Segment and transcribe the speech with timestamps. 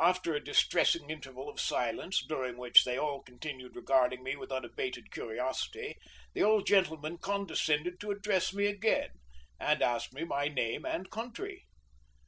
[0.00, 5.12] After a distressing interval of silence, during which they all continued regarding me with unabated
[5.12, 5.96] curiosity,
[6.34, 9.10] the old gentleman condescended to address me again
[9.60, 11.66] and asked me my name and country.